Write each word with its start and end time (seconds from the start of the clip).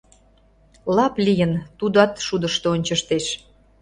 Лап 0.95 1.15
лийын, 1.25 1.53
тудат 1.77 2.11
шудышто 2.27 2.67
ончыштеш... 2.75 3.25